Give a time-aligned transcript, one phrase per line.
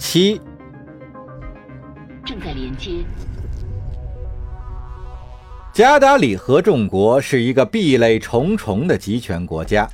[0.00, 0.40] 七，
[2.24, 3.04] 正在连接。
[5.74, 9.86] 加达里合众国是一个壁垒重重的集权国家，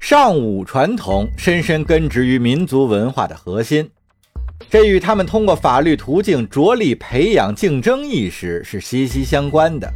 [0.00, 3.88] 尚武传统深深根植于民族文化的核心，
[4.68, 9.88] 这与他们通过法律途径着力培养竞争意识是息息相关的。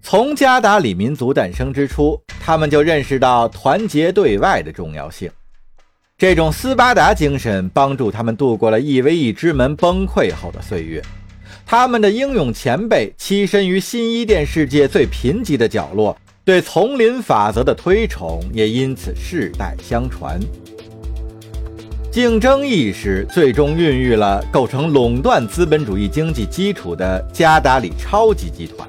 [0.00, 5.30] 从加达里民族诞生之初，他们就认识到团结对外的重要性。
[6.24, 11.02] 这种斯巴达精神帮助他们度过了一 v 一之门崩溃后的岁月。
[11.66, 20.40] 他们的英勇前辈栖身于新伊甸世界最贫瘠的角落，对丛林法则的推崇也因此世代相传。
[22.10, 28.88] 竞争意识最终孕育了构成垄断资本主义经济基础的加达里超级集团。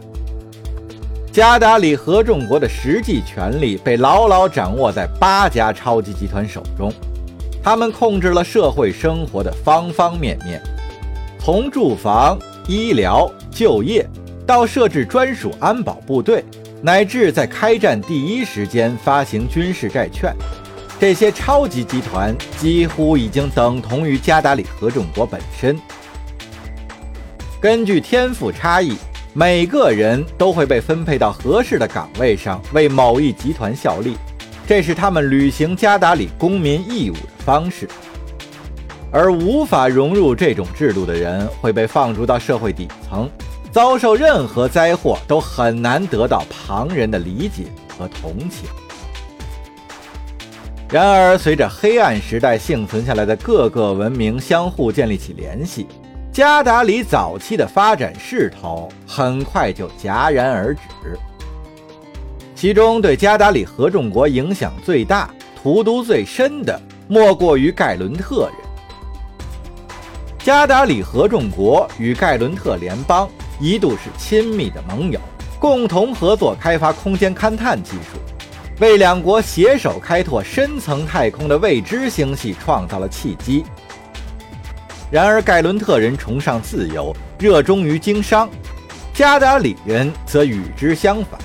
[1.33, 6.89] 加达里合众国的实际权力被牢牢掌握在八家超级集团手中。
[7.65, 10.61] 他们控制了社会生活的方方面面，
[11.39, 14.07] 从住房、医疗、就业，
[14.45, 16.45] 到设置专属安保部队，
[16.83, 20.31] 乃至在开战第一时间发行军事债券，
[20.99, 25.75] 这些超级集团几乎已经等同于加达里合众国本身。
[27.59, 28.95] 根据天赋差异，
[29.33, 34.15] 每个人都会被分配到合适的岗位上，为某一集团效力。
[34.67, 37.87] 这是他们履行加达里公民义务的方式，
[39.11, 43.29] 而无法融入这种制度的人会被放逐到社会底层，
[43.71, 47.65] 遭受任何灾祸都很难得到旁人的理解
[47.95, 48.67] 和同情。
[50.89, 55.87] 然而，随着黑暗时代幸存下来的各个文明相互建立起联系，
[56.31, 60.81] 加达里早期的发展势头很快就戛然而止。
[62.55, 65.29] 其中对加达里合众国影响最大、
[65.61, 68.55] 荼毒最深的，莫过于盖伦特人。
[70.39, 75.19] 加达里合众国与盖伦特联邦一度是亲密的盟友，
[75.59, 78.19] 共同合作开发空间勘探技术，
[78.79, 83.63] 为两国携手开拓深层太空的未知星系创造了契机。
[85.11, 88.47] 然而，盖伦特人崇尚自由，热衷于经商；
[89.13, 91.39] 加达里人则与之相反。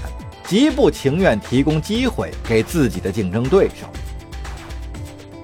[0.45, 3.87] 极不情愿提供机会给自己的竞争对手。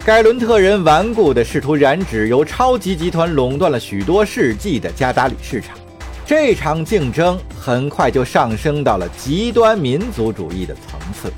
[0.07, 5.77] 盖伦特人顽固地试图染指由超级集团垄断了许多世纪的加达里市场。
[6.25, 11.33] 这场竞争很快就上升到了极端民族主义的层次。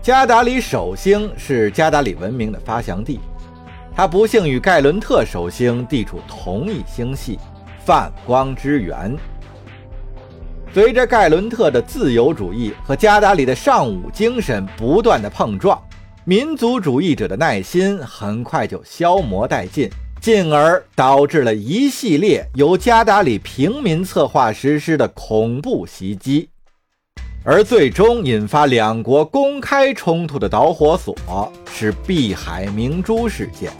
[0.00, 3.20] 加达里首星是加达里文明的发祥地，
[3.94, 7.38] 它不幸与盖伦特首星地处同一星系——
[7.84, 9.14] 泛光之源。
[10.72, 15.78] 随着盖伦特的自由主义和加达里的尚武精神不断的碰撞，
[16.24, 19.90] 民族主义者的耐心很快就消磨殆尽，
[20.20, 26.48] 进而导致了一系列由加达里平民策划实施的恐怖袭击，
[27.42, 33.72] 而最终引发两国公开冲突的导火索是碧海明珠事件。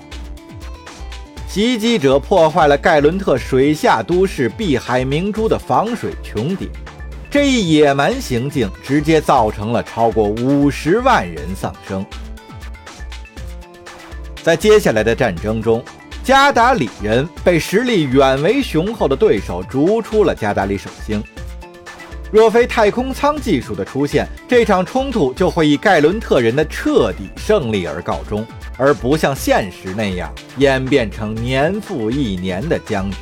[1.47, 6.69] 袭击者破坏了盖伦特水下都市碧海明珠的防水穹顶，
[7.31, 12.05] 这一野蛮行径直接造成了超过五十万人丧生。
[14.43, 15.83] 在接下来的战争中，
[16.25, 21.23] 加达里人被实力远为雄厚的对手逐出了加达里首星。
[22.33, 28.45] 若非太空舱技术的出现，这场冲突就会以盖伦特人的彻底胜利而告终。
[28.79, 33.19] 而不像现实那样演变成年复一年的僵局。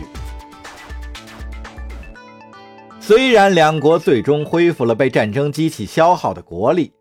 [3.00, 6.92] 虽然两国最终恢复了被战争机器消耗的国力，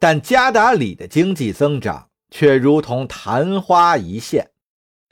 [0.00, 4.50] 但加达里的经济增长却如同昙花一现。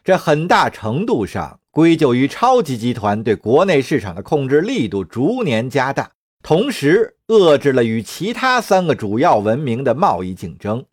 [0.05, 6.13] 这很大程度上归咎于超级集团对国内市场的控制力度逐年加大，
[6.43, 10.85] 同时遏制了与其他三个主要文明的贸易竞争。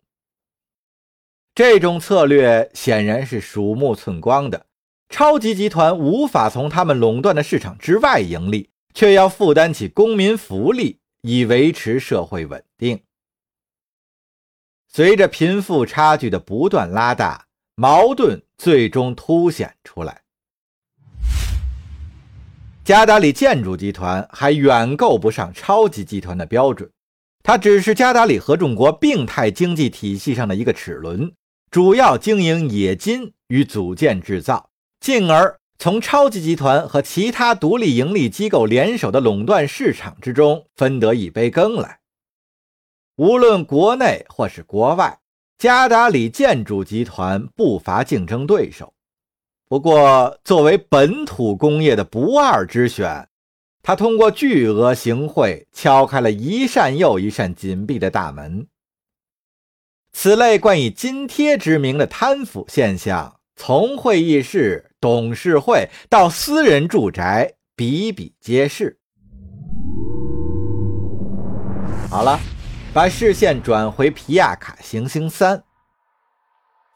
[1.54, 4.66] 这种策略显然是鼠目寸光的。
[5.08, 13.00] 超级集团无法从他们垄断的市场之外盈利，却要负担起公民福利以维持社会稳定。
[14.96, 20.20] 随着贫富差距的不断拉大，矛盾最终凸显出来。
[22.84, 26.88] 加达里建筑集团还远够不上超级集团的标准，
[27.42, 31.32] 它只是加达里合众国病态经济体系上的一个齿轮。
[31.72, 34.70] 主要经营冶金与组件制造，
[35.00, 41.98] 进而从超级集团和其他独立盈利机构联手的垄断市场之中分得一杯羹来。
[43.16, 45.18] 无论国内或是国外，
[45.56, 48.92] 加达里建筑集团不乏竞争对手，
[49.68, 53.28] 不过，作为本土工业的不二之选，
[53.82, 58.66] 他通过巨额行贿敲开了一扇又一扇紧闭的大门。
[60.12, 68.98] 此类冠以津贴之名的贪腐现象，从会议室、董事会到私人住宅，比比皆是。
[72.10, 72.38] 好了，
[72.94, 75.64] 把视线转回皮亚卡行星三。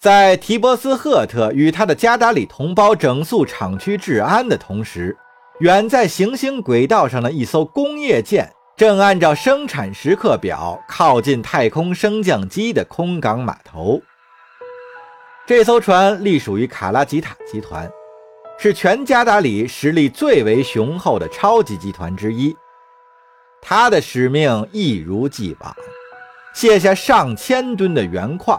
[0.01, 5.17] 在提波斯赫特与他的加达里同胞整肃厂区治安的同时，
[5.59, 14.01] 远在行星轨道上的一艘工业舰正按照生产时刻表靠近太空升降机的空港码头。
[15.49, 17.91] 这艘船隶属于卡拉吉塔集团，
[18.57, 22.55] 是全加达里实力最为雄厚的超级集团之一。
[23.69, 25.77] 他的使命一如既往，
[26.55, 28.59] 卸下上千吨的原矿。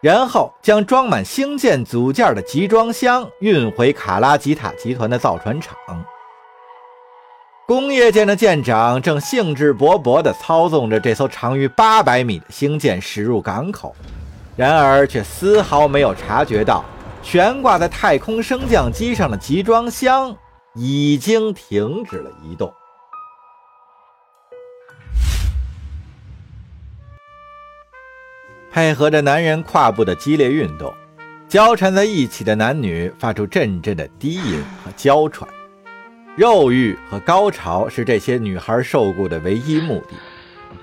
[0.00, 5.76] 然后将装满星舰组件的集装箱运回卡拉吉塔集团的造船厂。
[7.66, 13.94] 工业舰的舰长正兴致勃勃地操纵着这艘长于八百米的星舰驶入港口，
[14.56, 16.82] 然而却丝毫没有察觉到
[17.22, 20.34] 悬挂在太空升降机上的集装箱
[20.74, 22.72] 已经停止了移动。
[28.76, 30.92] 配合着男人胯部的激烈运动，
[31.48, 35.48] 交缠在一起的男女发出阵阵的低吟和娇喘。
[36.36, 40.14] 肉欲和高潮是这些女孩受雇的唯一目的。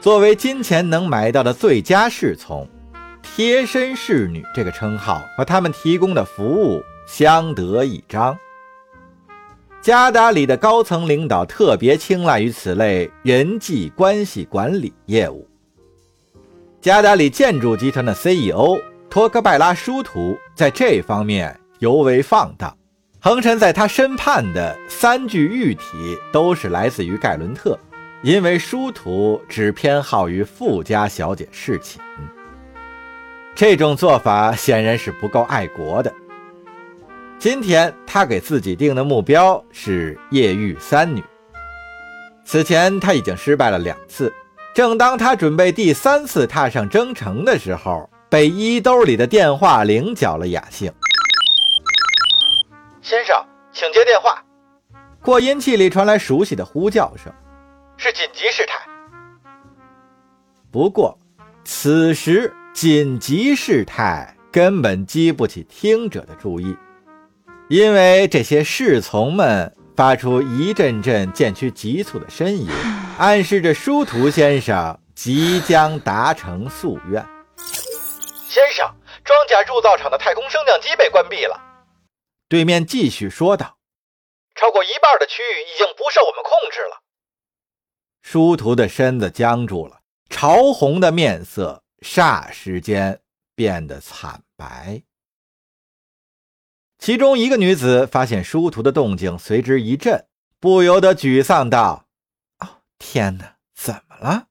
[0.02, 2.68] 作为金钱能买到的最佳侍从，
[3.22, 8.36] 贴身侍女这个称号和他们提供的服务相得益彰。
[9.84, 15.48] 加达里的高层领导特别青睐于此类人际关系管理业务。
[16.84, 18.78] 加达里建筑集团的 CEO
[19.10, 22.78] 托克拜拉殊途在这方面尤为放荡。
[23.22, 27.80] 横陈在他身畔的三具玉体都是来自于盖伦特，
[28.22, 32.02] 因为殊途只偏好于富家小姐侍寝。
[33.56, 36.14] 这种做法显然是不够爱国的。
[37.40, 41.24] 今天他给自己定的目标是夜遇三女。
[42.44, 44.34] 此前他已经失败了两次。
[44.74, 50.92] 正当他准备第三次踏上征程的时候，被衣兜里的电话铃搅了雅兴。
[53.00, 54.44] 先生，请接电话。
[55.22, 57.32] 扩音器里传来熟悉的呼叫声
[57.98, 58.80] ：“是紧急事态。”
[60.72, 61.20] 不过，
[61.64, 66.76] 此时紧急事态根本激不起听者的注意，
[67.68, 69.72] 因为这些侍从们。
[69.96, 72.68] 发出一阵阵渐趋急促的呻吟，
[73.18, 77.24] 暗示着殊途先生即将达成夙愿。
[78.50, 78.86] 先生，
[79.24, 81.60] 装甲铸造厂的太空升降机被关闭了。
[82.50, 83.78] 对面继续说道
[84.56, 87.02] ：“超过一半的区域已经不受我们控制了。”
[88.22, 93.22] 殊途的身子僵住了，潮红的面色霎时间
[93.56, 95.04] 变得惨白。
[96.98, 100.26] 其中一个女子发现殊途的动静，随之一震，
[100.60, 102.03] 不由得沮丧道：“哦，
[103.06, 104.46] 天哪，怎么了？”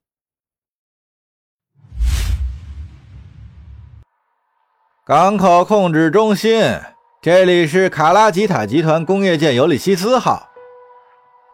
[5.06, 6.78] 港口控制中心，
[7.22, 10.50] 这里是卡拉吉塔集团工业舰尤里西斯号。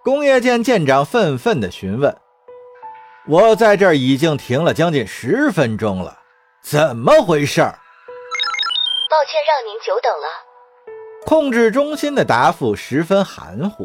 [0.03, 2.15] 工业舰舰长愤愤地询问
[3.29, 6.19] ：“我在这儿已经停了将近十分钟了，
[6.63, 10.27] 怎么回事？”抱歉，让您久等了。
[11.25, 13.85] 控制中心的答复十分含糊。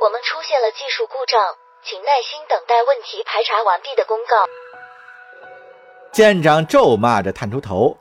[0.00, 1.40] 我们出现了技术故障，
[1.84, 4.46] 请耐心等待问题排查完毕的公告。
[6.12, 7.98] 舰长咒骂着探出头，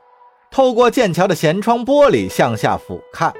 [0.52, 3.34] 透过剑桥的舷窗玻璃向下俯瞰。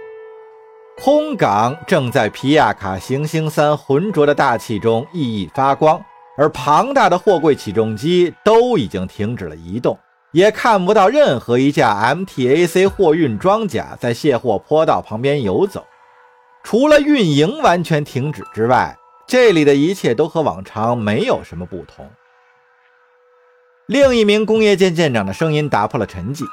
[0.98, 6.04] 空港正在皮亚卡行星三浑浊的大气中熠熠发光，
[6.36, 9.96] 而庞大的货柜起重机都已经停止了移动。
[10.32, 15.86] 也看不到任何一架 MTAC 货运装甲在卸货坡道旁边游走，
[16.64, 18.98] 除了运营完全停止之外，
[19.32, 22.12] 这里的一切都和往常没有什么不同。
[23.86, 26.44] 另一名工业舰舰长的声音打破了沉寂：“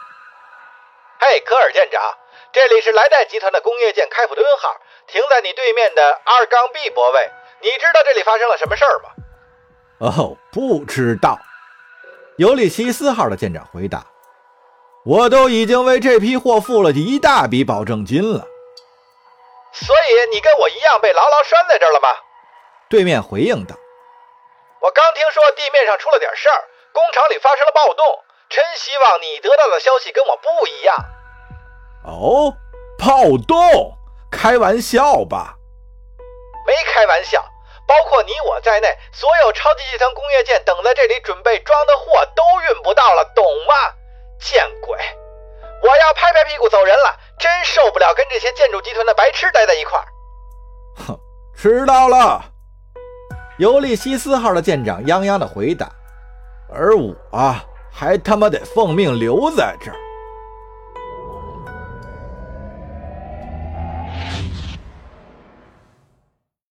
[1.19, 2.01] 嘿，科尔舰长，
[2.53, 4.77] 这里是莱代集团的工业舰开普敦号，
[5.09, 7.29] 停在你对面的二杠 B 泊位。
[7.63, 9.11] 你知道这里发生了什么事儿吗
[9.99, 11.37] ？”“哦，不知道。”
[12.39, 14.07] 尤里西斯号的舰长回答
[15.05, 18.47] ：“我都已经为这批货付了一大笔保证金了。”
[19.75, 22.09] 所以你跟我一样被牢牢拴在这儿了吗？
[22.91, 23.77] 对面回应道
[24.81, 28.25] ：“我刚听说地面上出了点事儿，工厂里发生了暴动。
[28.49, 30.97] 真希望你得到的消息跟我不一样。”
[32.05, 32.55] 哦，
[32.99, 33.95] 暴动？
[34.31, 35.57] 开玩笑吧？
[36.67, 37.45] 没开玩笑，
[37.87, 43.75] 包括你我在内，所有超级集团工业舰等在这里准备装的货都运不到了，懂吗？
[44.41, 44.99] 见鬼！
[45.83, 50.07] 我要拍拍屁股走人了，真受不了跟这些建筑集团的白痴待在一块儿。
[51.07, 51.19] 哼，
[51.55, 52.43] 知道了。
[53.59, 55.91] 尤利西斯号的舰长泱泱的回答，
[56.73, 57.15] 而我
[57.93, 59.97] 还他妈得奉命留在这儿。